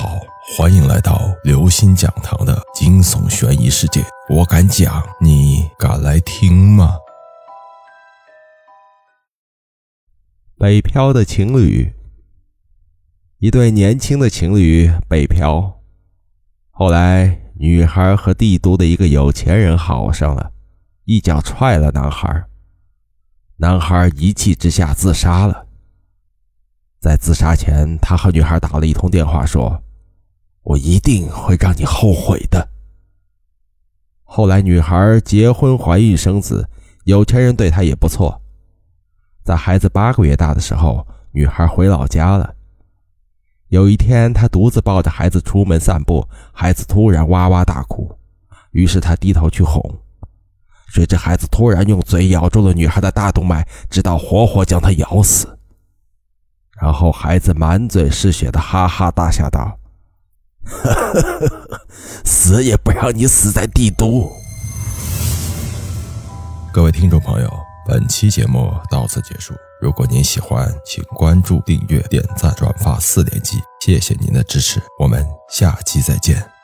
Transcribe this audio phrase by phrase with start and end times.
[0.00, 0.16] 好
[0.56, 4.00] 欢迎来到刘星讲堂的惊悚悬疑世界。
[4.28, 6.96] 我敢讲，你敢来听吗？
[10.56, 11.92] 北漂的情侣，
[13.38, 15.80] 一对年轻的情侣北漂，
[16.70, 20.52] 后来女孩和帝都的一个有钱人好上了，
[21.06, 22.44] 一脚踹了男孩，
[23.56, 25.66] 男孩一气之下自杀了。
[27.00, 29.82] 在自杀前，他和女孩打了一通电话，说。
[30.62, 32.68] 我一定会让你后悔的。
[34.22, 36.68] 后来，女孩结婚、怀孕、生子，
[37.04, 38.40] 有钱人对她也不错。
[39.42, 42.54] 在孩子八个月大的时候，女孩回老家了。
[43.68, 48.14] 有一天，她独自抱着孩子出门散步，孩子突然哇哇大哭，
[48.72, 49.82] 于是她低头去哄，
[50.88, 55.58] 谁知孩子突然用嘴咬住了女孩的大动脉，直到活活将她咬死。
[56.80, 59.78] 然后，孩子满嘴是血的哈哈大笑道。
[62.24, 64.32] 死也不让你死在帝都！
[66.72, 67.50] 各位听众朋友，
[67.86, 69.54] 本期节目到此结束。
[69.80, 74.82] 如果您喜欢，请关注、订阅、点赞、转发四连击，谢谢您的支持。
[74.98, 76.57] 我们下期再见。